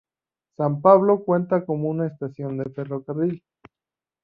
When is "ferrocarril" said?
2.71-3.43